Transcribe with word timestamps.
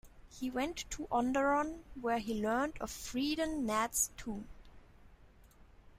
He 0.31 0.49
went 0.49 0.89
to 0.89 1.05
Onderon, 1.11 1.83
where 1.93 2.17
he 2.17 2.41
learned 2.41 2.73
of 2.81 2.89
Freedon 2.89 3.67
Nadd's 3.67 4.09
tomb. 4.17 4.47